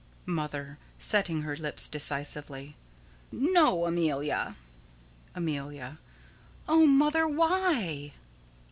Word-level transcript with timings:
Mother: 0.25 0.79
[Setting 0.97 1.43
her 1.43 1.55
lips 1.55 1.87
decisively.] 1.87 2.75
No, 3.31 3.85
Amelia! 3.85 4.55
Amelia: 5.35 5.99
O 6.67 6.87
Mother, 6.87 7.27
why? 7.27 8.13